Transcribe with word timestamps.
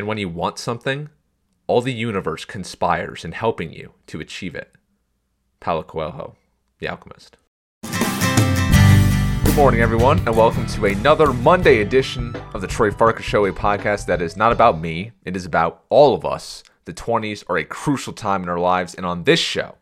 And 0.00 0.06
when 0.06 0.16
you 0.16 0.30
want 0.30 0.58
something, 0.58 1.10
all 1.66 1.82
the 1.82 1.92
universe 1.92 2.46
conspires 2.46 3.22
in 3.22 3.32
helping 3.32 3.70
you 3.70 3.92
to 4.06 4.18
achieve 4.18 4.54
it. 4.54 4.74
Paulo 5.60 5.82
Coelho, 5.82 6.36
The 6.78 6.88
Alchemist. 6.88 7.36
Good 7.82 9.54
morning, 9.54 9.82
everyone, 9.82 10.20
and 10.20 10.34
welcome 10.34 10.66
to 10.68 10.86
another 10.86 11.34
Monday 11.34 11.82
edition 11.82 12.34
of 12.54 12.62
the 12.62 12.66
Troy 12.66 12.90
Farkas 12.90 13.26
Show, 13.26 13.44
a 13.44 13.52
podcast 13.52 14.06
that 14.06 14.22
is 14.22 14.38
not 14.38 14.52
about 14.52 14.80
me, 14.80 15.12
it 15.26 15.36
is 15.36 15.44
about 15.44 15.84
all 15.90 16.14
of 16.14 16.24
us. 16.24 16.62
The 16.86 16.94
20s 16.94 17.44
are 17.50 17.58
a 17.58 17.64
crucial 17.64 18.14
time 18.14 18.42
in 18.42 18.48
our 18.48 18.58
lives, 18.58 18.94
and 18.94 19.04
on 19.04 19.24
this 19.24 19.38
show, 19.38 19.74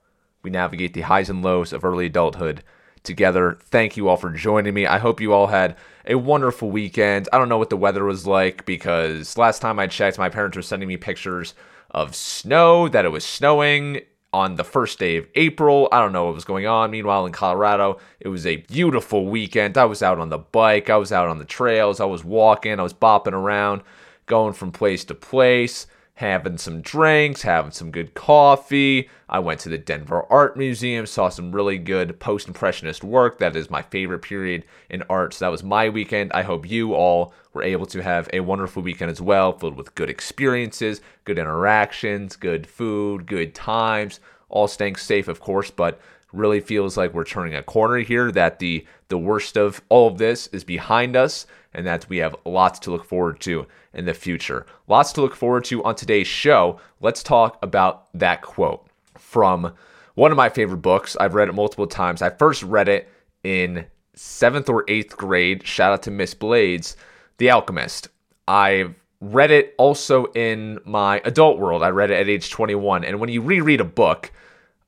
we 0.42 0.50
navigate 0.50 0.94
the 0.94 1.02
highs 1.02 1.30
and 1.30 1.44
lows 1.44 1.72
of 1.72 1.84
early 1.84 2.06
adulthood 2.06 2.64
together. 3.04 3.56
Thank 3.62 3.96
you 3.96 4.08
all 4.08 4.16
for 4.16 4.30
joining 4.30 4.74
me. 4.74 4.84
I 4.84 4.98
hope 4.98 5.20
you 5.20 5.32
all 5.32 5.46
had 5.46 5.76
a 6.08 6.16
wonderful 6.16 6.70
weekend. 6.70 7.28
I 7.32 7.38
don't 7.38 7.50
know 7.50 7.58
what 7.58 7.70
the 7.70 7.76
weather 7.76 8.04
was 8.04 8.26
like 8.26 8.64
because 8.64 9.36
last 9.36 9.60
time 9.60 9.78
I 9.78 9.86
checked, 9.86 10.18
my 10.18 10.30
parents 10.30 10.56
were 10.56 10.62
sending 10.62 10.88
me 10.88 10.96
pictures 10.96 11.54
of 11.90 12.16
snow, 12.16 12.88
that 12.88 13.04
it 13.04 13.10
was 13.10 13.24
snowing 13.24 14.00
on 14.32 14.56
the 14.56 14.64
first 14.64 14.98
day 14.98 15.16
of 15.16 15.26
April. 15.34 15.88
I 15.92 16.00
don't 16.00 16.12
know 16.12 16.24
what 16.24 16.34
was 16.34 16.44
going 16.44 16.66
on. 16.66 16.90
Meanwhile, 16.90 17.26
in 17.26 17.32
Colorado, 17.32 17.98
it 18.20 18.28
was 18.28 18.46
a 18.46 18.56
beautiful 18.56 19.26
weekend. 19.26 19.78
I 19.78 19.84
was 19.84 20.02
out 20.02 20.18
on 20.18 20.30
the 20.30 20.38
bike, 20.38 20.90
I 20.90 20.96
was 20.96 21.12
out 21.12 21.28
on 21.28 21.38
the 21.38 21.44
trails, 21.44 22.00
I 22.00 22.06
was 22.06 22.24
walking, 22.24 22.80
I 22.80 22.82
was 22.82 22.94
bopping 22.94 23.32
around, 23.32 23.82
going 24.26 24.54
from 24.54 24.72
place 24.72 25.04
to 25.04 25.14
place 25.14 25.86
having 26.18 26.58
some 26.58 26.80
drinks, 26.80 27.42
having 27.42 27.70
some 27.70 27.92
good 27.92 28.12
coffee. 28.12 29.08
I 29.28 29.38
went 29.38 29.60
to 29.60 29.68
the 29.68 29.78
Denver 29.78 30.24
Art 30.28 30.56
Museum, 30.56 31.06
saw 31.06 31.28
some 31.28 31.52
really 31.52 31.78
good 31.78 32.18
post 32.18 32.48
impressionist 32.48 33.04
work. 33.04 33.38
That 33.38 33.54
is 33.54 33.70
my 33.70 33.82
favorite 33.82 34.22
period 34.22 34.64
in 34.90 35.04
art. 35.08 35.32
So 35.32 35.44
that 35.44 35.52
was 35.52 35.62
my 35.62 35.88
weekend. 35.88 36.32
I 36.32 36.42
hope 36.42 36.68
you 36.68 36.92
all 36.92 37.32
were 37.52 37.62
able 37.62 37.86
to 37.86 38.02
have 38.02 38.28
a 38.32 38.40
wonderful 38.40 38.82
weekend 38.82 39.12
as 39.12 39.20
well, 39.20 39.52
filled 39.52 39.76
with 39.76 39.94
good 39.94 40.10
experiences, 40.10 41.00
good 41.22 41.38
interactions, 41.38 42.34
good 42.34 42.66
food, 42.66 43.24
good 43.24 43.54
times, 43.54 44.18
all 44.48 44.66
staying 44.66 44.96
safe, 44.96 45.28
of 45.28 45.38
course, 45.38 45.70
but 45.70 46.00
really 46.32 46.58
feels 46.58 46.96
like 46.96 47.14
we're 47.14 47.22
turning 47.22 47.54
a 47.54 47.62
corner 47.62 47.98
here 47.98 48.32
that 48.32 48.58
the 48.58 48.84
the 49.08 49.18
worst 49.18 49.56
of 49.56 49.80
all 49.88 50.08
of 50.08 50.18
this 50.18 50.46
is 50.48 50.64
behind 50.64 51.16
us 51.16 51.46
and 51.74 51.86
that 51.86 52.08
we 52.08 52.18
have 52.18 52.36
lots 52.44 52.78
to 52.80 52.90
look 52.90 53.04
forward 53.04 53.40
to 53.40 53.66
in 53.92 54.04
the 54.04 54.14
future. 54.14 54.66
Lots 54.86 55.12
to 55.12 55.20
look 55.20 55.34
forward 55.34 55.64
to 55.64 55.82
on 55.84 55.94
today's 55.94 56.26
show. 56.26 56.80
Let's 57.00 57.22
talk 57.22 57.58
about 57.62 58.08
that 58.14 58.42
quote 58.42 58.86
from 59.16 59.72
one 60.14 60.30
of 60.30 60.36
my 60.36 60.48
favorite 60.48 60.78
books. 60.78 61.16
I've 61.20 61.34
read 61.34 61.48
it 61.48 61.54
multiple 61.54 61.86
times. 61.86 62.22
I 62.22 62.30
first 62.30 62.62
read 62.62 62.88
it 62.88 63.08
in 63.44 63.86
seventh 64.14 64.68
or 64.68 64.84
eighth 64.88 65.16
grade. 65.16 65.66
Shout 65.66 65.92
out 65.92 66.02
to 66.04 66.10
Miss 66.10 66.34
Blades, 66.34 66.96
The 67.38 67.50
Alchemist. 67.50 68.08
I've 68.46 68.94
read 69.20 69.50
it 69.50 69.74
also 69.78 70.26
in 70.26 70.78
my 70.84 71.20
adult 71.24 71.58
world. 71.58 71.82
I 71.82 71.90
read 71.90 72.10
it 72.10 72.20
at 72.20 72.28
age 72.28 72.50
21. 72.50 73.04
And 73.04 73.20
when 73.20 73.30
you 73.30 73.42
reread 73.42 73.80
a 73.80 73.84
book, 73.84 74.32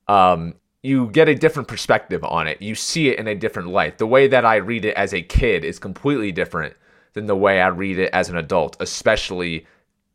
um, 0.08 0.54
you 0.82 1.08
get 1.08 1.28
a 1.28 1.34
different 1.34 1.68
perspective 1.68 2.24
on 2.24 2.46
it. 2.46 2.62
You 2.62 2.74
see 2.74 3.08
it 3.08 3.18
in 3.18 3.26
a 3.26 3.34
different 3.34 3.68
light. 3.68 3.98
The 3.98 4.06
way 4.06 4.28
that 4.28 4.44
I 4.44 4.56
read 4.56 4.84
it 4.84 4.96
as 4.96 5.12
a 5.12 5.22
kid 5.22 5.64
is 5.64 5.78
completely 5.78 6.32
different 6.32 6.74
than 7.12 7.26
the 7.26 7.36
way 7.36 7.60
I 7.60 7.68
read 7.68 7.98
it 7.98 8.10
as 8.12 8.28
an 8.28 8.36
adult, 8.36 8.76
especially 8.80 9.66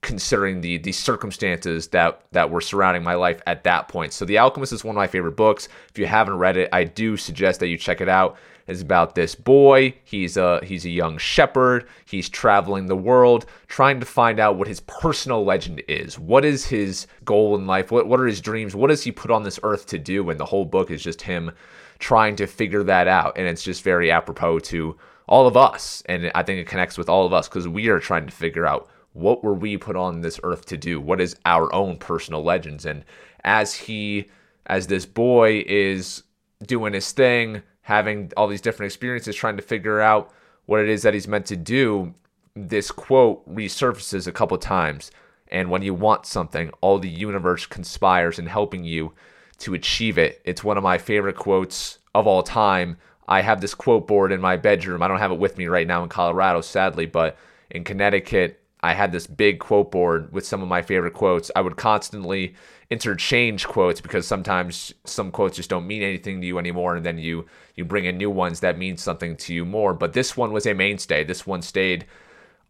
considering 0.05 0.61
the 0.61 0.77
the 0.77 0.91
circumstances 0.91 1.87
that 1.87 2.21
that 2.31 2.49
were 2.49 2.61
surrounding 2.61 3.03
my 3.03 3.15
life 3.15 3.41
at 3.47 3.63
that 3.63 3.87
point. 3.87 4.13
So 4.13 4.23
The 4.23 4.37
Alchemist 4.37 4.71
is 4.71 4.83
one 4.83 4.95
of 4.95 4.97
my 4.97 5.07
favorite 5.07 5.35
books. 5.35 5.67
If 5.89 5.97
you 5.97 6.05
haven't 6.05 6.37
read 6.37 6.57
it, 6.57 6.69
I 6.71 6.83
do 6.83 7.17
suggest 7.17 7.59
that 7.59 7.67
you 7.67 7.77
check 7.77 8.01
it 8.01 8.07
out. 8.07 8.37
It's 8.67 8.81
about 8.81 9.15
this 9.15 9.33
boy. 9.33 9.95
He's 10.03 10.37
a 10.37 10.63
he's 10.63 10.85
a 10.85 10.89
young 10.89 11.17
shepherd. 11.17 11.87
He's 12.05 12.29
traveling 12.29 12.85
the 12.85 12.95
world 12.95 13.47
trying 13.67 13.99
to 13.99 14.05
find 14.05 14.39
out 14.39 14.57
what 14.57 14.67
his 14.67 14.79
personal 14.81 15.43
legend 15.43 15.81
is. 15.87 16.19
What 16.19 16.45
is 16.45 16.65
his 16.65 17.07
goal 17.23 17.55
in 17.55 17.65
life? 17.65 17.91
What 17.91 18.07
what 18.07 18.19
are 18.19 18.27
his 18.27 18.41
dreams? 18.41 18.75
What 18.75 18.89
does 18.89 19.03
he 19.03 19.11
put 19.11 19.31
on 19.31 19.41
this 19.41 19.59
earth 19.63 19.87
to 19.87 19.97
do? 19.97 20.29
And 20.29 20.39
the 20.39 20.45
whole 20.45 20.65
book 20.65 20.91
is 20.91 21.03
just 21.03 21.23
him 21.23 21.51
trying 21.97 22.35
to 22.35 22.45
figure 22.45 22.83
that 22.83 23.07
out. 23.07 23.37
And 23.37 23.47
it's 23.47 23.63
just 23.63 23.83
very 23.83 24.11
apropos 24.11 24.59
to 24.59 24.97
all 25.27 25.47
of 25.47 25.57
us. 25.57 26.03
And 26.05 26.31
I 26.35 26.43
think 26.43 26.59
it 26.59 26.67
connects 26.67 26.97
with 26.97 27.09
all 27.09 27.25
of 27.25 27.33
us 27.33 27.47
because 27.49 27.67
we 27.67 27.87
are 27.89 27.99
trying 27.99 28.27
to 28.27 28.31
figure 28.31 28.67
out 28.67 28.87
what 29.15 29.43
were 29.43 29.53
we 29.53 29.77
put 29.77 29.95
on 29.95 30.19
this 30.19 30.39
earth 30.43 30.65
to 30.65 30.77
do? 30.77 30.99
What 30.99 31.21
is 31.21 31.37
our 31.45 31.73
own 31.73 31.97
personal 31.97 32.43
legends? 32.43 32.85
And 32.85 33.05
as 33.45 33.73
he, 33.73 34.25
as 34.65 34.87
this 34.87 35.05
boy 35.05 35.63
is 35.65 36.23
doing 36.63 36.93
his 36.93 37.11
thing, 37.13 37.61
having 37.81 38.31
all 38.35 38.47
these 38.47 38.61
different 38.61 38.91
experiences, 38.91 39.35
trying 39.35 39.55
to 39.55 39.63
figure 39.63 40.01
out 40.01 40.33
what 40.65 40.81
it 40.81 40.89
is 40.89 41.01
that 41.03 41.13
he's 41.13 41.29
meant 41.29 41.45
to 41.45 41.55
do, 41.55 42.13
this 42.55 42.91
quote 42.91 43.47
resurfaces 43.49 44.27
a 44.27 44.33
couple 44.33 44.57
times. 44.57 45.11
And 45.47 45.69
when 45.69 45.81
you 45.81 45.93
want 45.93 46.25
something, 46.25 46.69
all 46.81 46.99
the 46.99 47.09
universe 47.09 47.65
conspires 47.65 48.37
in 48.37 48.47
helping 48.47 48.83
you 48.83 49.13
to 49.59 49.73
achieve 49.73 50.17
it. 50.17 50.41
It's 50.43 50.63
one 50.63 50.75
of 50.75 50.83
my 50.83 50.97
favorite 50.97 51.37
quotes 51.37 51.99
of 52.13 52.27
all 52.27 52.43
time 52.43 52.97
I 53.27 53.41
have 53.41 53.61
this 53.61 53.73
quote 53.73 54.07
board 54.07 54.31
in 54.31 54.41
my 54.41 54.57
bedroom. 54.57 55.01
I 55.01 55.07
don't 55.07 55.19
have 55.19 55.31
it 55.31 55.39
with 55.39 55.57
me 55.57 55.65
right 55.67 55.87
now 55.87 56.03
in 56.03 56.09
Colorado, 56.09 56.61
sadly, 56.61 57.05
but 57.05 57.37
in 57.71 57.83
Connecticut, 57.83 58.61
I 58.85 58.93
had 58.93 59.11
this 59.11 59.25
big 59.25 59.59
quote 59.59 59.91
board 59.91 60.31
with 60.31 60.45
some 60.45 60.61
of 60.61 60.67
my 60.67 60.83
favorite 60.83 61.15
quotes. 61.15 61.49
I 61.55 61.61
would 61.61 61.75
constantly 61.75 62.53
interchange 62.91 63.65
quotes 63.65 63.99
because 63.99 64.27
sometimes 64.27 64.93
some 65.05 65.31
quotes 65.31 65.57
just 65.57 65.71
don't 65.71 65.87
mean 65.87 66.03
anything 66.03 66.39
to 66.39 66.47
you 66.47 66.59
anymore, 66.59 66.95
and 66.95 67.05
then 67.05 67.17
you 67.17 67.47
you 67.75 67.83
bring 67.83 68.05
in 68.05 68.17
new 68.17 68.29
ones 68.29 68.59
that 68.59 68.77
mean 68.77 68.97
something 68.97 69.37
to 69.37 69.53
you 69.55 69.65
more. 69.65 69.93
But 69.95 70.13
this 70.13 70.37
one 70.37 70.51
was 70.51 70.67
a 70.67 70.73
mainstay. 70.73 71.23
This 71.23 71.47
one 71.47 71.63
stayed 71.63 72.05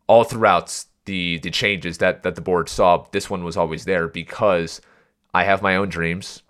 all 0.08 0.24
throughout 0.24 0.86
the 1.04 1.38
the 1.40 1.52
changes 1.52 1.98
that 1.98 2.24
that 2.24 2.36
the 2.36 2.42
board 2.42 2.70
saw. 2.70 3.06
This 3.12 3.30
one 3.30 3.44
was 3.44 3.58
always 3.58 3.84
there 3.84 4.08
because 4.08 4.80
I 5.34 5.44
have 5.44 5.62
my 5.62 5.76
own 5.76 5.90
dreams. 5.90 6.44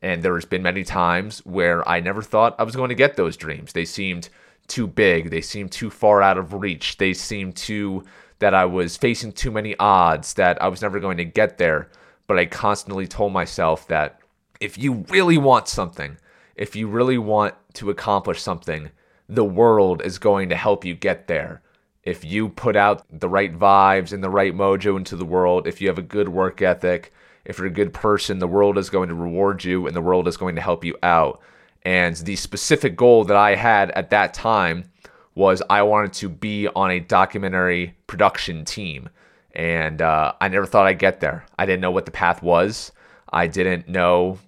And 0.00 0.22
there's 0.22 0.44
been 0.44 0.62
many 0.62 0.84
times 0.84 1.44
where 1.44 1.86
I 1.88 1.98
never 1.98 2.22
thought 2.22 2.54
I 2.56 2.62
was 2.62 2.76
going 2.76 2.90
to 2.90 2.94
get 2.94 3.16
those 3.16 3.36
dreams. 3.36 3.72
They 3.72 3.84
seemed 3.84 4.28
too 4.68 4.86
big. 4.86 5.30
They 5.30 5.40
seemed 5.40 5.72
too 5.72 5.90
far 5.90 6.22
out 6.22 6.38
of 6.38 6.54
reach. 6.54 6.98
They 6.98 7.14
seemed 7.14 7.56
too 7.56 8.04
that 8.38 8.54
I 8.54 8.64
was 8.64 8.96
facing 8.96 9.32
too 9.32 9.50
many 9.50 9.76
odds, 9.78 10.34
that 10.34 10.60
I 10.62 10.68
was 10.68 10.82
never 10.82 11.00
going 11.00 11.16
to 11.16 11.24
get 11.24 11.58
there. 11.58 11.90
But 12.26 12.38
I 12.38 12.46
constantly 12.46 13.06
told 13.06 13.32
myself 13.32 13.86
that 13.88 14.20
if 14.60 14.76
you 14.76 15.04
really 15.08 15.38
want 15.38 15.68
something, 15.68 16.18
if 16.54 16.76
you 16.76 16.88
really 16.88 17.18
want 17.18 17.54
to 17.74 17.90
accomplish 17.90 18.42
something, 18.42 18.90
the 19.28 19.44
world 19.44 20.02
is 20.02 20.18
going 20.18 20.48
to 20.48 20.56
help 20.56 20.84
you 20.84 20.94
get 20.94 21.26
there. 21.26 21.62
If 22.02 22.24
you 22.24 22.48
put 22.48 22.76
out 22.76 23.04
the 23.10 23.28
right 23.28 23.56
vibes 23.56 24.12
and 24.12 24.22
the 24.22 24.30
right 24.30 24.54
mojo 24.54 24.96
into 24.96 25.16
the 25.16 25.24
world, 25.24 25.66
if 25.66 25.80
you 25.80 25.88
have 25.88 25.98
a 25.98 26.02
good 26.02 26.28
work 26.28 26.62
ethic, 26.62 27.12
if 27.44 27.58
you're 27.58 27.66
a 27.66 27.70
good 27.70 27.92
person, 27.92 28.38
the 28.38 28.46
world 28.46 28.78
is 28.78 28.90
going 28.90 29.08
to 29.08 29.14
reward 29.14 29.64
you 29.64 29.86
and 29.86 29.94
the 29.94 30.02
world 30.02 30.28
is 30.28 30.36
going 30.36 30.54
to 30.56 30.62
help 30.62 30.84
you 30.84 30.96
out. 31.02 31.40
And 31.82 32.16
the 32.16 32.36
specific 32.36 32.96
goal 32.96 33.24
that 33.24 33.36
I 33.36 33.54
had 33.54 33.90
at 33.92 34.10
that 34.10 34.34
time 34.34 34.90
was 35.38 35.62
I 35.70 35.82
wanted 35.82 36.12
to 36.14 36.28
be 36.28 36.66
on 36.66 36.90
a 36.90 36.98
documentary 36.98 37.94
production 38.08 38.64
team. 38.64 39.08
And 39.54 40.02
uh, 40.02 40.32
I 40.40 40.48
never 40.48 40.66
thought 40.66 40.88
I'd 40.88 40.98
get 40.98 41.20
there. 41.20 41.46
I 41.56 41.64
didn't 41.64 41.80
know 41.80 41.92
what 41.92 42.06
the 42.06 42.10
path 42.10 42.42
was. 42.42 42.90
I 43.32 43.46
didn't 43.46 43.88
know, 43.88 44.40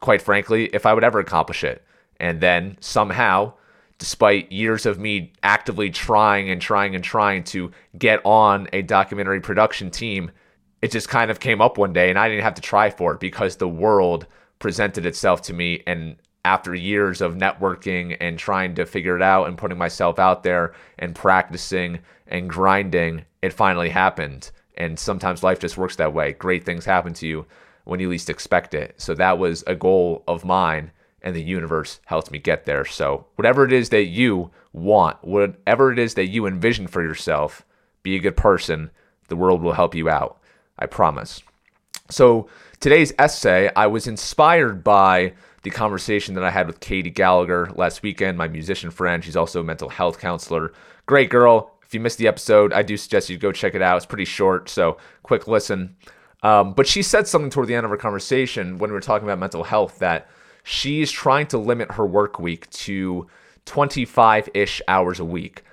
quite 0.00 0.20
frankly, 0.20 0.70
if 0.72 0.86
I 0.86 0.92
would 0.92 1.04
ever 1.04 1.20
accomplish 1.20 1.62
it. 1.62 1.84
And 2.18 2.40
then 2.40 2.76
somehow, 2.80 3.52
despite 3.98 4.50
years 4.50 4.86
of 4.86 4.98
me 4.98 5.34
actively 5.44 5.88
trying 5.88 6.50
and 6.50 6.60
trying 6.60 6.96
and 6.96 7.04
trying 7.04 7.44
to 7.44 7.70
get 7.96 8.20
on 8.24 8.66
a 8.72 8.82
documentary 8.82 9.40
production 9.40 9.88
team, 9.88 10.32
it 10.82 10.90
just 10.90 11.08
kind 11.08 11.30
of 11.30 11.38
came 11.38 11.60
up 11.60 11.78
one 11.78 11.92
day 11.92 12.10
and 12.10 12.18
I 12.18 12.28
didn't 12.28 12.42
have 12.42 12.54
to 12.54 12.62
try 12.62 12.90
for 12.90 13.12
it 13.12 13.20
because 13.20 13.56
the 13.56 13.68
world 13.68 14.26
presented 14.58 15.06
itself 15.06 15.42
to 15.42 15.52
me 15.52 15.84
and 15.86 16.16
after 16.48 16.74
years 16.74 17.20
of 17.20 17.34
networking 17.34 18.16
and 18.22 18.38
trying 18.38 18.74
to 18.74 18.86
figure 18.86 19.14
it 19.14 19.20
out 19.20 19.48
and 19.48 19.58
putting 19.58 19.76
myself 19.76 20.18
out 20.18 20.42
there 20.42 20.72
and 20.98 21.14
practicing 21.14 21.98
and 22.26 22.48
grinding, 22.48 23.26
it 23.42 23.52
finally 23.52 23.90
happened. 23.90 24.50
And 24.74 24.98
sometimes 24.98 25.42
life 25.42 25.60
just 25.60 25.76
works 25.76 25.96
that 25.96 26.14
way. 26.14 26.32
Great 26.32 26.64
things 26.64 26.86
happen 26.86 27.12
to 27.14 27.26
you 27.26 27.44
when 27.84 28.00
you 28.00 28.08
least 28.08 28.30
expect 28.30 28.72
it. 28.72 28.94
So 28.96 29.12
that 29.14 29.38
was 29.38 29.62
a 29.66 29.74
goal 29.74 30.24
of 30.26 30.42
mine, 30.42 30.90
and 31.20 31.36
the 31.36 31.42
universe 31.42 32.00
helped 32.06 32.30
me 32.30 32.38
get 32.38 32.64
there. 32.64 32.86
So, 32.86 33.26
whatever 33.34 33.66
it 33.66 33.72
is 33.72 33.90
that 33.90 34.04
you 34.04 34.50
want, 34.72 35.22
whatever 35.22 35.92
it 35.92 35.98
is 35.98 36.14
that 36.14 36.28
you 36.28 36.46
envision 36.46 36.86
for 36.86 37.02
yourself, 37.02 37.62
be 38.02 38.16
a 38.16 38.20
good 38.20 38.38
person. 38.38 38.90
The 39.28 39.36
world 39.36 39.60
will 39.60 39.74
help 39.74 39.94
you 39.94 40.08
out. 40.08 40.40
I 40.78 40.86
promise. 40.86 41.42
So, 42.08 42.48
today's 42.80 43.12
essay, 43.18 43.70
I 43.76 43.86
was 43.86 44.06
inspired 44.06 44.82
by 44.82 45.34
the 45.62 45.70
conversation 45.70 46.34
that 46.34 46.44
I 46.44 46.50
had 46.50 46.66
with 46.66 46.80
Katie 46.80 47.10
Gallagher 47.10 47.70
last 47.74 48.02
weekend, 48.02 48.38
my 48.38 48.48
musician 48.48 48.90
friend. 48.90 49.24
She's 49.24 49.36
also 49.36 49.60
a 49.60 49.64
mental 49.64 49.88
health 49.88 50.18
counselor. 50.18 50.72
Great 51.06 51.30
girl. 51.30 51.74
If 51.84 51.94
you 51.94 52.00
missed 52.00 52.18
the 52.18 52.28
episode, 52.28 52.72
I 52.72 52.82
do 52.82 52.96
suggest 52.96 53.30
you 53.30 53.38
go 53.38 53.50
check 53.50 53.74
it 53.74 53.82
out. 53.82 53.96
It's 53.96 54.06
pretty 54.06 54.26
short, 54.26 54.68
so 54.68 54.98
quick 55.22 55.48
listen. 55.48 55.96
Um, 56.42 56.74
but 56.74 56.86
she 56.86 57.02
said 57.02 57.26
something 57.26 57.50
toward 57.50 57.66
the 57.66 57.74
end 57.74 57.86
of 57.86 57.90
our 57.90 57.96
conversation 57.96 58.78
when 58.78 58.90
we 58.90 58.94
were 58.94 59.00
talking 59.00 59.26
about 59.26 59.38
mental 59.38 59.64
health 59.64 59.98
that 59.98 60.28
she's 60.62 61.10
trying 61.10 61.46
to 61.48 61.58
limit 61.58 61.92
her 61.92 62.06
work 62.06 62.38
week 62.38 62.68
to 62.70 63.26
25 63.64 64.48
ish 64.54 64.80
hours 64.86 65.18
a 65.18 65.24
week. 65.24 65.64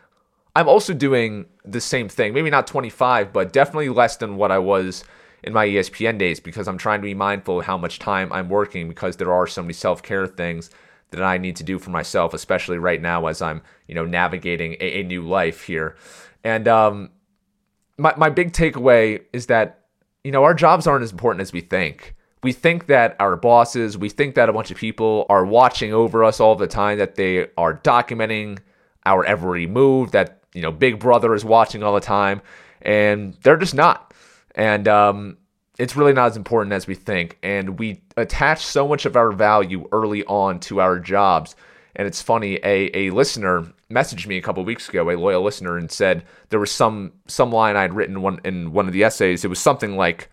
I'm 0.55 0.69
also 0.69 0.93
doing 0.93 1.45
the 1.65 1.81
same 1.81 2.07
thing. 2.07 2.33
Maybe 2.33 2.49
not 2.49 2.65
25, 2.65 3.33
but 3.33 3.51
definitely 3.51 3.89
less 3.89 4.15
than 4.17 4.37
what 4.37 4.51
I 4.51 4.57
was 4.57 5.03
in 5.43 5.53
my 5.53 5.67
ESPN 5.67 6.17
days 6.17 6.39
because 6.39 6.67
I'm 6.67 6.77
trying 6.77 7.01
to 7.01 7.05
be 7.05 7.13
mindful 7.13 7.59
of 7.59 7.65
how 7.65 7.77
much 7.77 7.99
time 7.99 8.31
I'm 8.31 8.49
working 8.49 8.87
because 8.87 9.17
there 9.17 9.33
are 9.33 9.47
so 9.47 9.61
many 9.61 9.73
self 9.73 10.01
care 10.01 10.27
things 10.27 10.69
that 11.11 11.23
I 11.23 11.37
need 11.37 11.55
to 11.57 11.63
do 11.63 11.79
for 11.79 11.91
myself, 11.91 12.33
especially 12.33 12.77
right 12.77 13.01
now 13.01 13.27
as 13.27 13.41
I'm, 13.41 13.61
you 13.87 13.95
know, 13.95 14.05
navigating 14.05 14.73
a, 14.79 14.99
a 14.99 15.03
new 15.03 15.21
life 15.21 15.63
here. 15.63 15.95
And 16.43 16.67
um, 16.67 17.11
my, 17.97 18.13
my 18.17 18.29
big 18.29 18.51
takeaway 18.51 19.21
is 19.33 19.47
that, 19.47 19.85
you 20.23 20.31
know, 20.31 20.43
our 20.43 20.53
jobs 20.53 20.87
aren't 20.87 21.03
as 21.03 21.11
important 21.11 21.41
as 21.41 21.53
we 21.53 21.61
think. 21.61 22.15
We 22.43 22.51
think 22.51 22.87
that 22.87 23.15
our 23.19 23.35
bosses, 23.35 23.97
we 23.97 24.09
think 24.09 24.35
that 24.35 24.49
a 24.49 24.53
bunch 24.53 24.69
of 24.69 24.77
people 24.77 25.25
are 25.29 25.45
watching 25.45 25.93
over 25.93 26.23
us 26.23 26.39
all 26.39 26.55
the 26.55 26.67
time, 26.67 26.99
that 26.99 27.15
they 27.15 27.47
are 27.57 27.77
documenting 27.77 28.59
our 29.05 29.25
every 29.25 29.65
move, 29.67 30.11
that, 30.11 30.43
you 30.53 30.61
know, 30.61 30.71
Big 30.71 30.99
Brother 30.99 31.33
is 31.33 31.43
watching 31.43 31.81
all 31.81 31.93
the 31.93 32.01
time, 32.01 32.41
and 32.81 33.33
they're 33.41 33.57
just 33.57 33.73
not. 33.73 34.04
And 34.55 34.87
um, 34.87 35.37
it's 35.77 35.95
really 35.95 36.13
not 36.13 36.27
as 36.27 36.37
important 36.37 36.73
as 36.73 36.87
we 36.87 36.95
think. 36.95 37.37
And 37.43 37.77
we 37.77 38.01
attach 38.17 38.65
so 38.65 38.87
much 38.87 39.05
of 39.05 39.15
our 39.15 39.31
value 39.31 39.87
early 39.91 40.23
on 40.25 40.59
to 40.61 40.79
our 40.81 40.97
jobs. 40.97 41.55
And 41.95 42.07
it's 42.07 42.21
funny, 42.21 42.55
a, 42.63 42.89
a 42.93 43.09
listener 43.11 43.65
messaged 43.91 44.27
me 44.27 44.37
a 44.37 44.41
couple 44.41 44.63
weeks 44.63 44.89
ago, 44.89 45.09
a 45.09 45.15
loyal 45.17 45.43
listener, 45.43 45.77
and 45.77 45.91
said 45.91 46.23
there 46.49 46.59
was 46.59 46.71
some 46.71 47.13
some 47.27 47.51
line 47.51 47.77
I'd 47.77 47.93
written 47.93 48.21
one 48.21 48.41
in 48.43 48.73
one 48.73 48.87
of 48.87 48.93
the 48.93 49.03
essays. 49.03 49.45
It 49.45 49.49
was 49.49 49.59
something 49.59 49.95
like, 49.95 50.29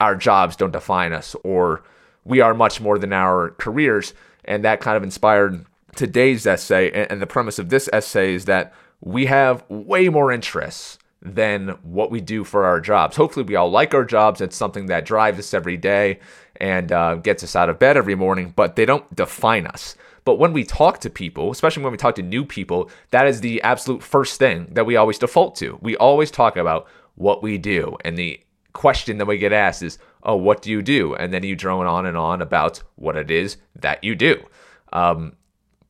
"Our 0.00 0.16
jobs 0.16 0.56
don't 0.56 0.72
define 0.72 1.12
us," 1.12 1.36
or 1.44 1.84
"We 2.24 2.40
are 2.40 2.54
much 2.54 2.80
more 2.80 2.98
than 2.98 3.12
our 3.12 3.50
careers." 3.58 4.12
And 4.44 4.64
that 4.64 4.80
kind 4.80 4.96
of 4.96 5.04
inspired 5.04 5.66
today's 5.94 6.46
essay. 6.46 6.90
And, 6.90 7.12
and 7.12 7.22
the 7.22 7.26
premise 7.26 7.58
of 7.60 7.68
this 7.68 7.88
essay 7.92 8.34
is 8.34 8.46
that 8.46 8.72
we 9.00 9.26
have 9.26 9.64
way 9.68 10.08
more 10.08 10.32
interests 10.32 10.98
than 11.34 11.70
what 11.82 12.10
we 12.10 12.20
do 12.20 12.44
for 12.44 12.64
our 12.64 12.80
jobs. 12.80 13.16
Hopefully, 13.16 13.44
we 13.44 13.56
all 13.56 13.70
like 13.70 13.94
our 13.94 14.04
jobs. 14.04 14.40
It's 14.40 14.56
something 14.56 14.86
that 14.86 15.04
drives 15.04 15.38
us 15.38 15.54
every 15.54 15.76
day 15.76 16.20
and 16.56 16.90
uh, 16.90 17.16
gets 17.16 17.44
us 17.44 17.54
out 17.54 17.68
of 17.68 17.78
bed 17.78 17.96
every 17.96 18.14
morning, 18.14 18.52
but 18.56 18.76
they 18.76 18.84
don't 18.84 19.14
define 19.14 19.66
us. 19.66 19.94
But 20.24 20.38
when 20.38 20.52
we 20.52 20.64
talk 20.64 20.98
to 21.00 21.10
people, 21.10 21.50
especially 21.50 21.82
when 21.82 21.92
we 21.92 21.98
talk 21.98 22.16
to 22.16 22.22
new 22.22 22.44
people, 22.44 22.90
that 23.10 23.26
is 23.26 23.40
the 23.40 23.62
absolute 23.62 24.02
first 24.02 24.38
thing 24.38 24.66
that 24.72 24.84
we 24.84 24.96
always 24.96 25.18
default 25.18 25.56
to. 25.56 25.78
We 25.80 25.96
always 25.96 26.30
talk 26.30 26.56
about 26.56 26.86
what 27.14 27.42
we 27.42 27.56
do. 27.56 27.96
And 28.04 28.18
the 28.18 28.40
question 28.74 29.18
that 29.18 29.26
we 29.26 29.38
get 29.38 29.52
asked 29.52 29.82
is, 29.82 29.98
oh, 30.22 30.36
what 30.36 30.60
do 30.60 30.70
you 30.70 30.82
do? 30.82 31.14
And 31.14 31.32
then 31.32 31.44
you 31.44 31.56
drone 31.56 31.86
on 31.86 32.06
and 32.06 32.16
on 32.16 32.42
about 32.42 32.82
what 32.96 33.16
it 33.16 33.30
is 33.30 33.56
that 33.76 34.04
you 34.04 34.14
do. 34.14 34.44
Um, 34.92 35.32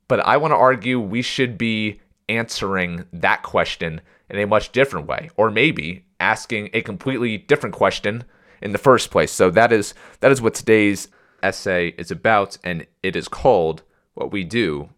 but 0.06 0.20
I 0.20 0.36
want 0.36 0.52
to 0.52 0.56
argue 0.56 1.00
we 1.00 1.22
should 1.22 1.58
be 1.58 2.00
answering 2.28 3.04
that 3.12 3.42
question 3.42 4.00
in 4.30 4.38
a 4.38 4.46
much 4.46 4.72
different 4.72 5.06
way, 5.06 5.30
or 5.36 5.50
maybe 5.50 6.04
asking 6.20 6.70
a 6.72 6.82
completely 6.82 7.38
different 7.38 7.74
question 7.74 8.24
in 8.60 8.72
the 8.72 8.78
first 8.78 9.10
place. 9.10 9.30
So 9.32 9.50
that 9.50 9.72
is 9.72 9.94
that 10.20 10.30
is 10.30 10.42
what 10.42 10.54
today's 10.54 11.08
essay 11.42 11.94
is 11.98 12.10
about, 12.10 12.58
and 12.64 12.86
it 13.02 13.16
is 13.16 13.28
called 13.28 13.82
"What 14.14 14.32
We 14.32 14.44
Do 14.44 14.90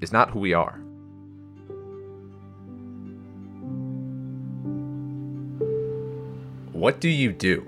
Is 0.00 0.12
Not 0.12 0.30
Who 0.30 0.40
We 0.40 0.54
Are." 0.54 0.80
What 6.72 7.00
do 7.00 7.08
you 7.08 7.32
do? 7.32 7.66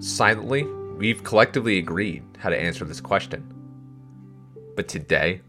Silently, 0.00 0.64
we've 0.98 1.22
collectively 1.22 1.78
agreed 1.78 2.24
how 2.38 2.50
to 2.50 2.60
answer 2.60 2.84
this 2.84 3.00
question. 3.00 3.52
But 4.74 4.88
today, 4.88 5.40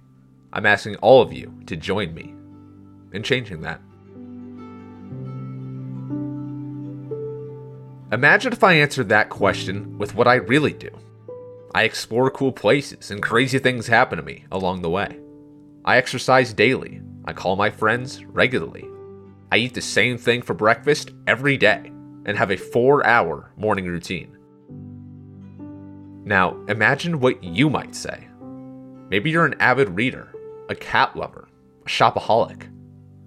I'm 0.54 0.68
asking 0.68 0.98
all 0.98 1.24
of 1.24 1.34
you 1.34 1.52
to 1.66 1.76
join 1.76 2.14
me 2.14 2.36
in 3.14 3.24
changing 3.24 3.62
that. 3.62 3.82
Imagine 8.12 8.54
if 8.54 8.64
I 8.64 8.76
answered 8.76 9.10
that 9.10 9.30
question 9.30 9.98
with 9.98 10.16
what 10.16 10.30
I 10.30 10.36
really 10.36 10.72
do. 10.72 10.90
I 11.76 11.84
explore 11.84 12.32
cool 12.32 12.54
places 12.54 13.12
and 13.12 13.22
crazy 13.22 13.60
things 13.60 13.88
happen 13.88 14.18
to 14.18 14.24
me 14.24 14.46
along 14.50 14.82
the 14.82 14.90
way. 14.90 15.20
I 15.84 15.98
exercise 15.98 16.54
daily. 16.54 17.02
I 17.26 17.34
call 17.34 17.58
my 17.58 17.70
friends 17.70 18.24
regularly. 18.24 18.88
I 19.52 19.58
eat 19.58 19.74
the 19.74 19.82
same 19.82 20.18
thing 20.18 20.42
for 20.42 20.54
breakfast 20.54 21.12
every 21.28 21.58
day 21.58 21.92
and 22.26 22.38
have 22.38 22.50
a 22.50 22.56
four 22.56 23.06
hour 23.06 23.52
morning 23.58 23.88
routine. 23.88 24.38
Now, 26.24 26.58
imagine 26.70 27.20
what 27.20 27.44
you 27.44 27.70
might 27.70 27.94
say. 27.94 28.26
Maybe 29.10 29.32
you're 29.32 29.46
an 29.46 29.60
avid 29.60 29.90
reader, 29.90 30.34
a 30.70 30.76
cat 30.76 31.14
lover, 31.18 31.50
a 31.86 31.90
shopaholic, 31.90 32.70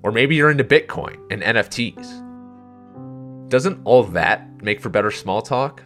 or 0.03 0.11
maybe 0.11 0.37
you're 0.37 0.51
into 0.51 0.65
Bitcoin 0.65 1.19
and 1.31 1.43
NFTs. 1.43 2.30
Doesn't 3.51 3.81
all 3.85 4.05
that 4.05 4.63
make 4.63 4.81
for 4.81 4.91
better 4.91 5.11
small 5.11 5.43
talk? 5.43 5.83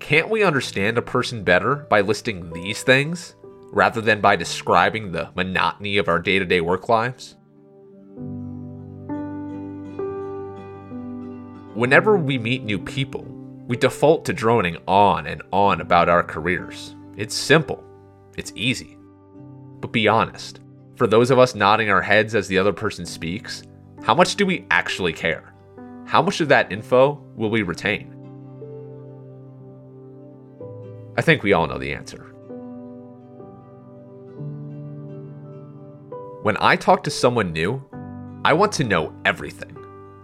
Can't 0.00 0.30
we 0.30 0.42
understand 0.42 0.96
a 0.96 1.02
person 1.02 1.44
better 1.44 1.76
by 1.76 2.00
listing 2.00 2.50
these 2.54 2.82
things 2.82 3.34
rather 3.70 4.00
than 4.00 4.22
by 4.22 4.34
describing 4.34 5.12
the 5.12 5.30
monotony 5.36 5.98
of 5.98 6.08
our 6.08 6.18
day 6.18 6.38
to 6.38 6.46
day 6.46 6.62
work 6.62 6.88
lives? 6.88 7.36
Whenever 11.74 12.16
we 12.16 12.38
meet 12.38 12.64
new 12.64 12.78
people, 12.78 13.26
we 13.66 13.76
default 13.76 14.24
to 14.24 14.32
droning 14.32 14.78
on 14.88 15.26
and 15.26 15.42
on 15.52 15.82
about 15.82 16.08
our 16.08 16.22
careers. 16.22 16.96
It's 17.18 17.34
simple, 17.34 17.84
it's 18.38 18.54
easy. 18.56 18.96
But 19.80 19.92
be 19.92 20.08
honest, 20.08 20.60
for 20.96 21.06
those 21.06 21.30
of 21.30 21.38
us 21.38 21.54
nodding 21.54 21.90
our 21.90 22.00
heads 22.00 22.34
as 22.34 22.48
the 22.48 22.56
other 22.56 22.72
person 22.72 23.04
speaks, 23.04 23.64
how 24.02 24.14
much 24.14 24.36
do 24.36 24.46
we 24.46 24.66
actually 24.70 25.12
care? 25.12 25.51
How 26.12 26.20
much 26.20 26.42
of 26.42 26.48
that 26.48 26.70
info 26.70 27.24
will 27.36 27.48
we 27.48 27.62
retain? 27.62 28.14
I 31.16 31.22
think 31.22 31.42
we 31.42 31.54
all 31.54 31.66
know 31.66 31.78
the 31.78 31.94
answer. 31.94 32.22
When 36.42 36.58
I 36.60 36.76
talk 36.76 37.02
to 37.04 37.10
someone 37.10 37.54
new, 37.54 37.82
I 38.44 38.52
want 38.52 38.72
to 38.72 38.84
know 38.84 39.14
everything. 39.24 39.74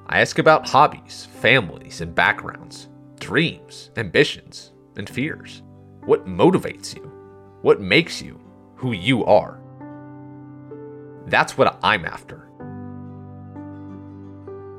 I 0.08 0.20
ask 0.20 0.38
about 0.38 0.68
hobbies, 0.68 1.26
families, 1.40 2.02
and 2.02 2.14
backgrounds, 2.14 2.90
dreams, 3.18 3.88
ambitions, 3.96 4.72
and 4.98 5.08
fears. 5.08 5.62
What 6.04 6.26
motivates 6.26 6.94
you? 6.94 7.10
What 7.62 7.80
makes 7.80 8.20
you 8.20 8.38
who 8.76 8.92
you 8.92 9.24
are? 9.24 9.58
That's 11.28 11.56
what 11.56 11.78
I'm 11.82 12.04
after. 12.04 12.47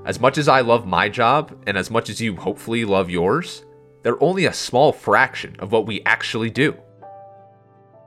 As 0.06 0.20
much 0.20 0.38
as 0.38 0.48
I 0.48 0.62
love 0.62 0.88
my 0.88 1.10
job, 1.10 1.62
and 1.68 1.78
as 1.78 1.92
much 1.92 2.10
as 2.10 2.22
you 2.22 2.36
hopefully 2.36 2.86
love 2.86 3.10
yours, 3.10 3.66
they're 4.02 4.22
only 4.24 4.46
a 4.46 4.54
small 4.54 4.92
fraction 4.92 5.56
of 5.60 5.72
what 5.72 5.86
we 5.86 6.02
actually 6.06 6.50
do. 6.50 6.76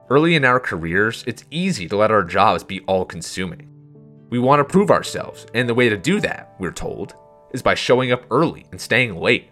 Early 0.09 0.35
in 0.35 0.45
our 0.45 0.59
careers, 0.59 1.23
it's 1.27 1.45
easy 1.51 1.89
to 1.89 1.97
let 1.97 2.11
our 2.11 2.25
jobs 2.25 2.65
be 2.65 2.81
all 2.81 3.05
consuming. 3.05 3.69
We 4.31 4.39
want 4.39 4.61
to 4.61 4.73
prove 4.73 4.91
ourselves, 4.91 5.47
and 5.55 5.69
the 5.69 5.75
way 5.75 5.89
to 5.89 5.97
do 5.97 6.19
that, 6.21 6.55
we're 6.59 6.73
told, 6.73 7.15
is 7.53 7.63
by 7.63 7.75
showing 7.75 8.13
up 8.13 8.25
early 8.31 8.67
and 8.71 8.81
staying 8.81 9.15
late. 9.17 9.51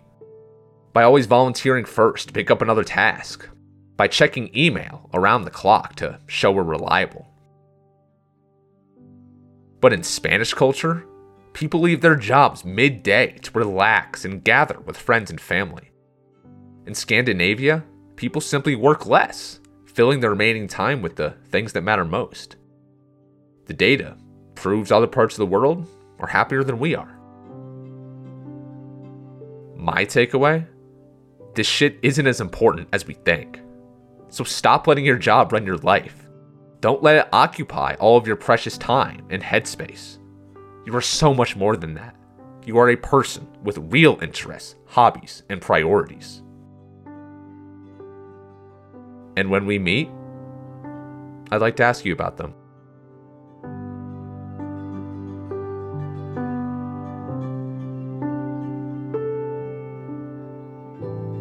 By 0.92 1.02
always 1.02 1.26
volunteering 1.26 1.84
first 1.84 2.28
to 2.28 2.34
pick 2.34 2.50
up 2.50 2.62
another 2.62 2.84
task. 2.84 3.48
By 3.96 4.08
checking 4.08 4.56
email 4.56 5.10
around 5.12 5.44
the 5.44 5.50
clock 5.50 5.96
to 5.96 6.18
show 6.26 6.50
we're 6.50 6.62
reliable. 6.62 7.28
But 9.80 9.92
in 9.92 10.02
Spanish 10.02 10.54
culture, 10.54 11.06
people 11.52 11.80
leave 11.80 12.00
their 12.00 12.16
jobs 12.16 12.64
midday 12.64 13.38
to 13.42 13.58
relax 13.58 14.24
and 14.24 14.44
gather 14.44 14.80
with 14.80 14.96
friends 14.96 15.30
and 15.30 15.40
family. 15.40 15.90
In 16.86 16.94
Scandinavia, 16.94 17.84
people 18.16 18.40
simply 18.40 18.74
work 18.74 19.06
less, 19.06 19.60
filling 19.86 20.20
the 20.20 20.30
remaining 20.30 20.68
time 20.68 21.02
with 21.02 21.16
the 21.16 21.34
things 21.48 21.72
that 21.72 21.82
matter 21.82 22.04
most. 22.04 22.56
The 23.66 23.74
data 23.74 24.16
proves 24.54 24.90
other 24.90 25.06
parts 25.06 25.34
of 25.34 25.38
the 25.38 25.46
world 25.46 25.86
are 26.18 26.28
happier 26.28 26.64
than 26.64 26.78
we 26.78 26.94
are. 26.94 27.16
My 29.76 30.04
takeaway 30.04 30.66
this 31.54 31.66
shit 31.66 31.98
isn't 32.02 32.26
as 32.26 32.40
important 32.40 32.88
as 32.92 33.06
we 33.06 33.14
think. 33.14 33.60
So 34.28 34.44
stop 34.44 34.86
letting 34.86 35.04
your 35.04 35.18
job 35.18 35.52
run 35.52 35.66
your 35.66 35.78
life. 35.78 36.28
Don't 36.80 37.02
let 37.02 37.16
it 37.16 37.28
occupy 37.32 37.94
all 37.94 38.16
of 38.16 38.26
your 38.26 38.36
precious 38.36 38.78
time 38.78 39.26
and 39.30 39.42
headspace. 39.42 40.18
You 40.86 40.96
are 40.96 41.00
so 41.00 41.34
much 41.34 41.56
more 41.56 41.76
than 41.76 41.94
that. 41.94 42.16
You 42.64 42.78
are 42.78 42.90
a 42.90 42.96
person 42.96 43.46
with 43.62 43.78
real 43.78 44.18
interests, 44.22 44.76
hobbies, 44.86 45.42
and 45.48 45.60
priorities. 45.60 46.42
And 49.36 49.50
when 49.50 49.66
we 49.66 49.78
meet, 49.78 50.08
I'd 51.50 51.60
like 51.60 51.76
to 51.76 51.84
ask 51.84 52.04
you 52.04 52.12
about 52.12 52.36
them. 52.36 52.54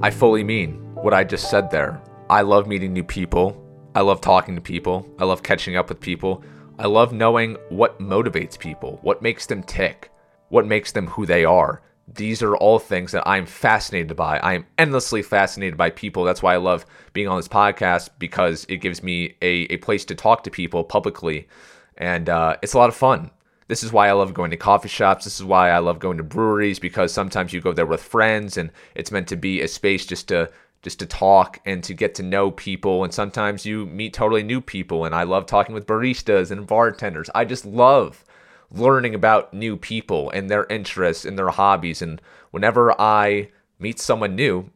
I 0.02 0.12
fully 0.12 0.44
mean 0.44 0.76
what 0.96 1.14
I 1.14 1.24
just 1.24 1.50
said 1.50 1.70
there. 1.70 2.02
I 2.30 2.42
love 2.42 2.68
meeting 2.68 2.94
new 2.94 3.04
people. 3.04 3.62
I 3.96 4.02
love 4.02 4.22
talking 4.22 4.56
to 4.56 4.62
people. 4.62 5.06
I 5.20 5.26
love 5.26 5.44
catching 5.44 5.76
up 5.76 5.90
with 5.90 6.00
people. 6.00 6.44
I 6.80 6.88
love 6.88 7.12
knowing 7.12 7.58
what 7.68 8.00
motivates 8.00 8.58
people, 8.58 9.00
what 9.02 9.22
makes 9.22 9.46
them 9.46 9.64
tick, 9.64 10.10
what 10.48 10.66
makes 10.66 10.94
them 10.94 11.08
who 11.08 11.26
they 11.26 11.44
are. 11.44 11.82
These 12.08 12.42
are 12.42 12.56
all 12.56 12.80
things 12.80 13.12
that 13.12 13.28
I'm 13.28 13.46
fascinated 13.46 14.16
by. 14.16 14.40
I 14.40 14.54
am 14.54 14.66
endlessly 14.78 15.22
fascinated 15.22 15.76
by 15.76 15.90
people. 15.90 16.24
That's 16.24 16.42
why 16.42 16.54
I 16.54 16.58
love 16.58 16.86
being 17.12 17.28
on 17.28 17.36
this 17.36 17.50
podcast 17.50 18.12
because 18.18 18.66
it 18.70 18.78
gives 18.78 19.04
me 19.04 19.36
a, 19.42 19.64
a 19.64 19.78
place 19.78 20.06
to 20.06 20.16
talk 20.16 20.46
to 20.46 20.50
people 20.50 20.86
publicly. 20.86 21.50
And 21.98 22.30
uh, 22.30 22.56
it's 22.62 22.76
a 22.76 22.78
lot 22.78 22.88
of 22.88 22.96
fun. 22.96 23.30
This 23.68 23.84
is 23.84 23.92
why 23.92 24.08
I 24.08 24.14
love 24.14 24.34
going 24.34 24.52
to 24.52 24.58
coffee 24.58 24.88
shops. 24.88 25.26
This 25.26 25.38
is 25.38 25.44
why 25.44 25.72
I 25.72 25.80
love 25.80 26.00
going 26.00 26.16
to 26.16 26.24
breweries 26.24 26.80
because 26.80 27.12
sometimes 27.12 27.52
you 27.52 27.60
go 27.60 27.74
there 27.74 27.86
with 27.86 28.02
friends 28.02 28.56
and 28.56 28.72
it's 28.96 29.12
meant 29.12 29.28
to 29.28 29.36
be 29.36 29.60
a 29.60 29.68
space 29.68 30.06
just 30.06 30.30
to 30.30 30.50
just 30.82 31.00
to 31.00 31.06
talk 31.06 31.60
and 31.66 31.84
to 31.84 31.94
get 31.94 32.16
to 32.16 32.24
know 32.24 32.52
people 32.52 33.04
and 33.04 33.14
sometimes 33.14 33.66
you 33.66 33.86
meet 33.86 34.14
totally 34.14 34.44
new 34.44 34.62
people 34.62 35.06
and 35.06 35.14
I 35.14 35.24
love 35.24 35.46
talking 35.46 35.76
with 35.76 35.88
baristas 35.88 36.52
and 36.52 36.66
bartenders. 36.66 37.30
I 37.36 37.46
just 37.46 37.66
love 37.66 38.24
learning 38.72 39.16
about 39.16 39.54
new 39.54 39.76
people 39.76 40.30
and 40.32 40.50
their 40.50 40.66
interests 40.66 41.26
and 41.26 41.38
their 41.38 41.50
hobbies 41.50 42.02
and 42.02 42.22
whenever 42.52 43.00
I 43.00 43.50
meet 43.78 44.00
someone 44.00 44.36
new, 44.36 44.70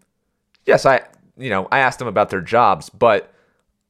yes, 0.65 0.85
I 0.85 1.03
you 1.37 1.49
know, 1.49 1.67
I 1.71 1.79
ask 1.79 1.99
them 1.99 2.07
about 2.07 2.29
their 2.29 2.41
jobs, 2.41 2.89
but 2.89 3.33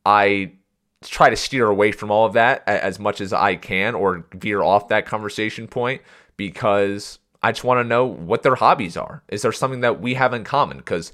I 0.05 0.53
try 1.01 1.29
to 1.29 1.35
steer 1.35 1.67
away 1.67 1.91
from 1.91 2.11
all 2.11 2.25
of 2.25 2.33
that 2.33 2.63
as 2.67 2.99
much 2.99 3.19
as 3.21 3.33
I 3.33 3.55
can 3.55 3.95
or 3.95 4.25
veer 4.33 4.61
off 4.61 4.87
that 4.87 5.05
conversation 5.05 5.67
point 5.67 6.01
because 6.37 7.19
I 7.41 7.51
just 7.51 7.63
want 7.63 7.79
to 7.79 7.83
know 7.87 8.05
what 8.05 8.43
their 8.43 8.55
hobbies 8.55 8.95
are. 8.95 9.23
Is 9.27 9.41
there 9.41 9.51
something 9.51 9.81
that 9.81 9.99
we 9.99 10.13
have 10.13 10.33
in 10.33 10.43
common? 10.43 10.77
Because 10.77 11.11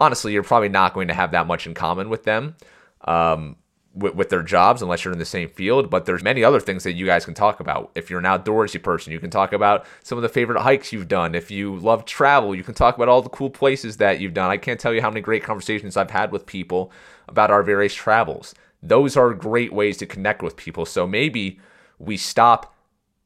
honestly, 0.00 0.32
you're 0.32 0.42
probably 0.42 0.68
not 0.68 0.94
going 0.94 1.08
to 1.08 1.14
have 1.14 1.32
that 1.32 1.46
much 1.46 1.66
in 1.66 1.74
common 1.74 2.08
with 2.08 2.24
them. 2.24 2.56
Um, 3.02 3.56
with, 3.96 4.16
with, 4.16 4.28
their 4.28 4.42
jobs 4.42 4.82
unless 4.82 5.04
you're 5.04 5.12
in 5.12 5.20
the 5.20 5.24
same 5.24 5.48
field 5.48 5.88
but 5.88 6.04
there's 6.04 6.24
many 6.24 6.42
other 6.42 6.58
things 6.58 6.82
that 6.82 6.94
you 6.94 7.06
guys 7.06 7.24
can 7.24 7.34
talk 7.34 7.60
about 7.60 7.92
if 7.94 8.10
you're 8.10 8.18
an 8.18 8.24
outdoorsy 8.24 8.82
person 8.82 9.12
you 9.12 9.20
can 9.20 9.30
talk 9.30 9.52
about 9.52 9.86
some 10.02 10.18
of 10.18 10.22
the 10.22 10.28
favorite 10.28 10.60
hikes 10.60 10.92
you've 10.92 11.06
done 11.06 11.32
if 11.32 11.48
you 11.48 11.76
love 11.76 12.04
travel 12.04 12.56
you 12.56 12.64
can 12.64 12.74
talk 12.74 12.96
about 12.96 13.08
all 13.08 13.22
the 13.22 13.28
cool 13.28 13.50
places 13.50 13.98
that 13.98 14.18
you've 14.18 14.34
done 14.34 14.50
i 14.50 14.56
can't 14.56 14.80
tell 14.80 14.92
you 14.92 15.00
how 15.00 15.10
many 15.10 15.20
great 15.20 15.44
conversations 15.44 15.96
i've 15.96 16.10
had 16.10 16.32
with 16.32 16.44
people 16.44 16.90
about 17.28 17.52
our 17.52 17.62
various 17.62 17.94
travels 17.94 18.52
those 18.84 19.16
are 19.16 19.32
great 19.32 19.72
ways 19.72 19.96
to 19.96 20.06
connect 20.06 20.42
with 20.42 20.56
people. 20.56 20.84
So 20.84 21.06
maybe 21.06 21.58
we 21.98 22.16
stop 22.16 22.76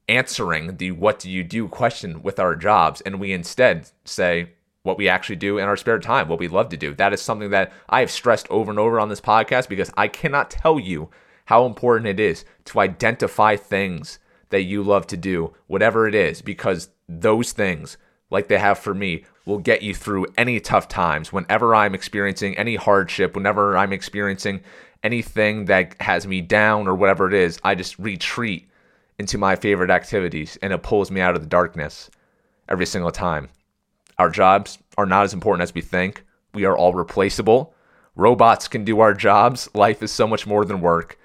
answering 0.09 0.77
the 0.77 0.93
what 0.93 1.19
do 1.19 1.29
you 1.29 1.45
do 1.45 1.69
question 1.69 2.23
with 2.23 2.39
our 2.39 2.57
jobs 2.57 3.03
and 3.03 3.21
we 3.21 3.33
instead 3.33 3.91
say 4.07 4.53
what 4.89 4.97
we 4.97 5.07
actually 5.07 5.37
do 5.37 5.59
in 5.59 5.69
our 5.69 5.77
spare 5.77 5.99
time, 5.99 6.29
what 6.29 6.39
we 6.39 6.49
love 6.49 6.71
to 6.71 6.77
do. 6.77 6.95
That 6.95 7.13
is 7.13 7.21
something 7.21 7.51
that 7.51 7.73
I 7.91 8.01
have 8.01 8.11
stressed 8.11 8.49
over 8.49 8.71
and 8.71 8.81
over 8.81 8.99
on 8.99 9.11
this 9.11 9.21
podcast 9.21 9.69
because 9.69 9.93
I 9.99 10.09
cannot 10.09 10.51
tell 10.51 10.81
you 10.81 11.11
how 11.45 11.67
important 11.67 12.09
it 12.09 12.19
is 12.19 12.47
to 12.65 12.81
identify 12.81 13.55
things 13.55 14.19
that 14.49 14.63
you 14.63 14.83
love 14.83 15.07
to 15.09 15.17
do, 15.19 15.53
whatever 15.67 16.09
it 16.09 16.15
is, 16.15 16.41
because 16.41 16.89
those 17.07 17.53
things, 17.53 17.99
like 18.31 18.49
they 18.49 18.59
have 18.59 18.79
for 18.79 18.95
me, 18.95 19.27
will 19.45 19.59
get 19.59 19.83
you 19.83 19.95
through 19.95 20.27
any 20.39 20.59
tough 20.59 20.89
times. 20.89 21.35
Whenever 21.35 21.75
I'm 21.75 21.95
experiencing 21.95 22.57
any 22.57 22.77
hardship, 22.77 23.37
whenever 23.37 23.77
I'm 23.77 23.93
experiencing 23.93 24.63
anything 25.03 25.67
that 25.67 26.01
has 26.01 26.27
me 26.27 26.41
down 26.41 26.89
or 26.89 26.95
whatever 26.95 27.29
it 27.29 27.35
is, 27.35 27.61
I 27.63 27.75
just 27.75 27.99
retreat 27.99 28.71
into 29.19 29.37
my 29.37 29.55
favorite 29.55 29.91
activities 29.91 30.57
and 30.63 30.73
it 30.73 30.83
pulls 30.83 31.11
me 31.11 31.21
out 31.21 31.35
of 31.35 31.43
the 31.43 31.49
darkness 31.49 32.09
every 32.71 32.87
single 32.87 33.11
time. 33.11 33.51
Our 34.19 34.31
jobs 34.31 34.79
are 34.97 35.07
not 35.07 35.25
as 35.25 35.33
important 35.33 35.63
as 35.63 35.75
we 35.75 35.81
think. 35.81 36.25
We 36.55 36.65
are 36.65 36.77
all 36.77 36.93
replaceable. 36.93 37.75
Robots 38.17 38.67
can 38.67 38.85
do 38.85 39.01
our 39.01 39.15
jobs. 39.15 39.69
Life 39.75 40.03
is 40.03 40.11
so 40.11 40.27
much 40.27 40.47
more 40.47 40.65
than 40.65 40.81
work, 40.81 41.19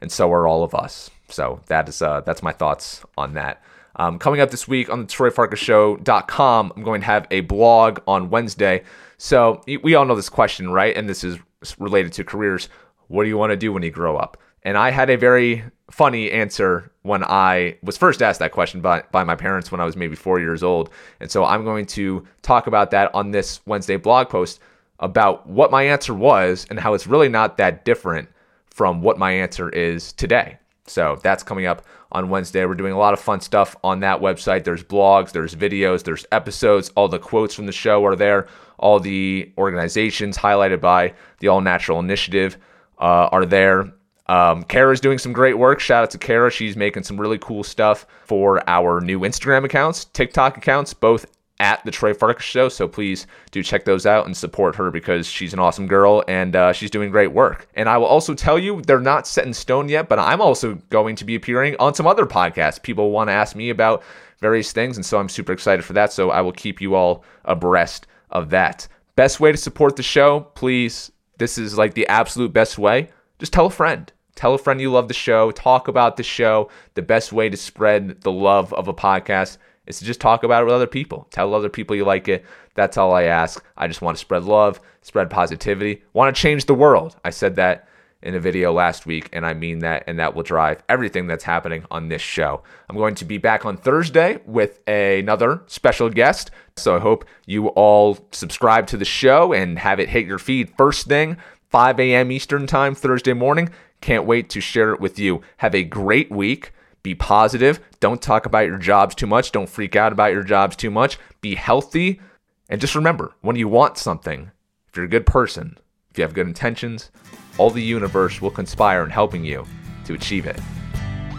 and 0.00 0.12
so 0.12 0.30
are 0.32 0.46
all 0.46 0.62
of 0.62 0.74
us. 0.74 1.10
So 1.28 1.60
that 1.68 1.88
is 1.88 2.02
uh, 2.02 2.20
that's 2.20 2.42
my 2.42 2.52
thoughts 2.52 3.02
on 3.16 3.34
that. 3.34 3.62
Um, 3.96 4.18
coming 4.18 4.40
up 4.40 4.50
this 4.50 4.68
week 4.68 4.90
on 4.90 5.00
the 5.00 5.06
TroyFarkasShow.com, 5.06 6.72
I'm 6.76 6.82
going 6.82 7.00
to 7.00 7.06
have 7.06 7.26
a 7.30 7.40
blog 7.40 8.00
on 8.06 8.28
Wednesday. 8.28 8.82
So 9.18 9.62
we 9.82 9.94
all 9.94 10.04
know 10.04 10.16
this 10.16 10.28
question, 10.28 10.70
right? 10.70 10.94
And 10.96 11.08
this 11.08 11.22
is 11.22 11.38
related 11.78 12.12
to 12.14 12.24
careers. 12.24 12.68
What 13.06 13.22
do 13.22 13.28
you 13.28 13.38
want 13.38 13.50
to 13.50 13.56
do 13.56 13.72
when 13.72 13.82
you 13.82 13.90
grow 13.90 14.16
up? 14.16 14.36
And 14.64 14.78
I 14.78 14.90
had 14.90 15.10
a 15.10 15.16
very 15.16 15.64
funny 15.90 16.30
answer 16.30 16.90
when 17.02 17.22
I 17.22 17.76
was 17.82 17.98
first 17.98 18.22
asked 18.22 18.38
that 18.40 18.52
question 18.52 18.80
by, 18.80 19.02
by 19.12 19.22
my 19.22 19.36
parents 19.36 19.70
when 19.70 19.80
I 19.80 19.84
was 19.84 19.96
maybe 19.96 20.16
four 20.16 20.40
years 20.40 20.62
old. 20.62 20.90
And 21.20 21.30
so 21.30 21.44
I'm 21.44 21.64
going 21.64 21.86
to 21.86 22.26
talk 22.42 22.66
about 22.66 22.90
that 22.92 23.14
on 23.14 23.30
this 23.30 23.60
Wednesday 23.66 23.96
blog 23.96 24.30
post 24.30 24.60
about 25.00 25.46
what 25.46 25.70
my 25.70 25.82
answer 25.82 26.14
was 26.14 26.66
and 26.70 26.80
how 26.80 26.94
it's 26.94 27.06
really 27.06 27.28
not 27.28 27.58
that 27.58 27.84
different 27.84 28.28
from 28.66 29.02
what 29.02 29.18
my 29.18 29.32
answer 29.32 29.68
is 29.68 30.12
today. 30.14 30.58
So 30.86 31.18
that's 31.22 31.42
coming 31.42 31.66
up 31.66 31.84
on 32.12 32.28
Wednesday. 32.28 32.64
We're 32.64 32.74
doing 32.74 32.92
a 32.92 32.98
lot 32.98 33.14
of 33.14 33.20
fun 33.20 33.40
stuff 33.40 33.76
on 33.84 34.00
that 34.00 34.20
website. 34.20 34.64
There's 34.64 34.84
blogs, 34.84 35.32
there's 35.32 35.54
videos, 35.54 36.04
there's 36.04 36.26
episodes. 36.32 36.90
All 36.94 37.08
the 37.08 37.18
quotes 37.18 37.54
from 37.54 37.66
the 37.66 37.72
show 37.72 38.04
are 38.04 38.16
there. 38.16 38.48
All 38.78 39.00
the 39.00 39.52
organizations 39.56 40.36
highlighted 40.36 40.80
by 40.80 41.14
the 41.40 41.48
All 41.48 41.60
Natural 41.60 41.98
Initiative 42.00 42.56
uh, 42.98 43.28
are 43.32 43.46
there. 43.46 43.92
Um, 44.26 44.62
Kara's 44.64 45.00
doing 45.00 45.18
some 45.18 45.32
great 45.32 45.58
work. 45.58 45.80
Shout 45.80 46.04
out 46.04 46.10
to 46.10 46.18
Kara. 46.18 46.50
She's 46.50 46.76
making 46.76 47.02
some 47.02 47.20
really 47.20 47.38
cool 47.38 47.62
stuff 47.62 48.06
for 48.24 48.62
our 48.68 49.00
new 49.00 49.20
Instagram 49.20 49.64
accounts, 49.64 50.06
TikTok 50.06 50.56
accounts, 50.56 50.94
both 50.94 51.26
at 51.60 51.84
the 51.84 51.90
Troy 51.90 52.12
Farkas 52.12 52.44
Show. 52.44 52.68
So 52.68 52.88
please 52.88 53.26
do 53.50 53.62
check 53.62 53.84
those 53.84 54.06
out 54.06 54.26
and 54.26 54.36
support 54.36 54.74
her 54.76 54.90
because 54.90 55.26
she's 55.26 55.52
an 55.52 55.58
awesome 55.58 55.86
girl 55.86 56.24
and 56.26 56.56
uh, 56.56 56.72
she's 56.72 56.90
doing 56.90 57.10
great 57.10 57.32
work. 57.32 57.68
And 57.74 57.88
I 57.88 57.96
will 57.98 58.06
also 58.06 58.34
tell 58.34 58.58
you, 58.58 58.82
they're 58.82 58.98
not 59.00 59.26
set 59.26 59.46
in 59.46 59.54
stone 59.54 59.88
yet, 59.88 60.08
but 60.08 60.18
I'm 60.18 60.40
also 60.40 60.74
going 60.90 61.16
to 61.16 61.24
be 61.24 61.34
appearing 61.34 61.76
on 61.78 61.94
some 61.94 62.06
other 62.06 62.26
podcasts. 62.26 62.82
People 62.82 63.10
want 63.10 63.28
to 63.28 63.34
ask 63.34 63.54
me 63.54 63.70
about 63.70 64.02
various 64.40 64.72
things, 64.72 64.96
and 64.96 65.06
so 65.06 65.18
I'm 65.18 65.28
super 65.28 65.52
excited 65.52 65.84
for 65.84 65.92
that. 65.92 66.12
So 66.12 66.30
I 66.30 66.40
will 66.40 66.52
keep 66.52 66.80
you 66.80 66.94
all 66.94 67.24
abreast 67.44 68.06
of 68.30 68.50
that. 68.50 68.88
Best 69.14 69.38
way 69.38 69.52
to 69.52 69.58
support 69.58 69.96
the 69.96 70.02
show, 70.02 70.40
please 70.54 71.12
this 71.38 71.58
is 71.58 71.76
like 71.76 71.94
the 71.94 72.06
absolute 72.08 72.52
best 72.52 72.78
way. 72.78 73.10
Just 73.38 73.52
tell 73.52 73.66
a 73.66 73.70
friend. 73.70 74.12
Tell 74.34 74.54
a 74.54 74.58
friend 74.58 74.80
you 74.80 74.90
love 74.90 75.08
the 75.08 75.14
show. 75.14 75.50
Talk 75.50 75.88
about 75.88 76.16
the 76.16 76.22
show. 76.22 76.70
The 76.94 77.02
best 77.02 77.32
way 77.32 77.48
to 77.48 77.56
spread 77.56 78.22
the 78.22 78.32
love 78.32 78.72
of 78.72 78.88
a 78.88 78.94
podcast 78.94 79.58
is 79.86 79.98
to 79.98 80.04
just 80.04 80.20
talk 80.20 80.42
about 80.42 80.62
it 80.62 80.66
with 80.66 80.74
other 80.74 80.86
people. 80.86 81.26
Tell 81.30 81.54
other 81.54 81.68
people 81.68 81.94
you 81.94 82.04
like 82.04 82.28
it. 82.28 82.44
That's 82.74 82.96
all 82.96 83.14
I 83.14 83.24
ask. 83.24 83.64
I 83.76 83.86
just 83.86 84.02
want 84.02 84.16
to 84.16 84.20
spread 84.20 84.44
love, 84.44 84.80
spread 85.02 85.30
positivity, 85.30 86.02
want 86.12 86.34
to 86.34 86.40
change 86.40 86.64
the 86.64 86.74
world. 86.74 87.16
I 87.24 87.30
said 87.30 87.56
that 87.56 87.88
in 88.22 88.34
a 88.34 88.40
video 88.40 88.72
last 88.72 89.04
week, 89.04 89.28
and 89.34 89.44
I 89.44 89.52
mean 89.52 89.80
that, 89.80 90.04
and 90.06 90.18
that 90.18 90.34
will 90.34 90.42
drive 90.42 90.82
everything 90.88 91.26
that's 91.26 91.44
happening 91.44 91.84
on 91.90 92.08
this 92.08 92.22
show. 92.22 92.62
I'm 92.88 92.96
going 92.96 93.14
to 93.16 93.24
be 93.26 93.36
back 93.36 93.66
on 93.66 93.76
Thursday 93.76 94.38
with 94.46 94.80
another 94.88 95.62
special 95.66 96.08
guest. 96.08 96.50
So 96.76 96.96
I 96.96 97.00
hope 97.00 97.26
you 97.46 97.68
all 97.68 98.26
subscribe 98.32 98.86
to 98.88 98.96
the 98.96 99.04
show 99.04 99.52
and 99.52 99.78
have 99.78 100.00
it 100.00 100.08
hit 100.08 100.26
your 100.26 100.38
feed 100.38 100.72
first 100.78 101.06
thing, 101.06 101.36
5 101.68 102.00
a.m. 102.00 102.32
Eastern 102.32 102.66
Time, 102.66 102.94
Thursday 102.94 103.34
morning. 103.34 103.68
Can't 104.04 104.26
wait 104.26 104.50
to 104.50 104.60
share 104.60 104.92
it 104.92 105.00
with 105.00 105.18
you. 105.18 105.40
Have 105.56 105.74
a 105.74 105.82
great 105.82 106.30
week. 106.30 106.74
Be 107.02 107.14
positive. 107.14 107.80
Don't 108.00 108.20
talk 108.20 108.44
about 108.44 108.66
your 108.66 108.76
jobs 108.76 109.14
too 109.14 109.26
much. 109.26 109.50
Don't 109.50 109.66
freak 109.66 109.96
out 109.96 110.12
about 110.12 110.34
your 110.34 110.42
jobs 110.42 110.76
too 110.76 110.90
much. 110.90 111.18
Be 111.40 111.54
healthy. 111.54 112.20
And 112.68 112.82
just 112.82 112.94
remember 112.94 113.32
when 113.40 113.56
you 113.56 113.66
want 113.66 113.96
something, 113.96 114.50
if 114.88 114.94
you're 114.94 115.06
a 115.06 115.08
good 115.08 115.24
person, 115.24 115.78
if 116.10 116.18
you 116.18 116.22
have 116.22 116.34
good 116.34 116.46
intentions, 116.46 117.10
all 117.56 117.70
the 117.70 117.80
universe 117.80 118.42
will 118.42 118.50
conspire 118.50 119.04
in 119.04 119.08
helping 119.08 119.42
you 119.42 119.64
to 120.04 120.12
achieve 120.12 120.44
it. 120.44 120.60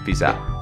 Peace 0.03 0.24
out. 0.24 0.54